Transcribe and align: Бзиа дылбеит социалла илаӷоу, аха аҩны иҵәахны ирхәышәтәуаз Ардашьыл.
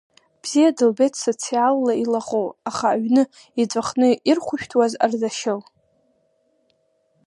Бзиа 0.41 0.69
дылбеит 0.77 1.15
социалла 1.25 1.93
илаӷоу, 2.03 2.47
аха 2.69 2.87
аҩны 2.95 3.23
иҵәахны 3.61 4.07
ирхәышәтәуаз 4.29 4.93
Ардашьыл. 5.03 5.61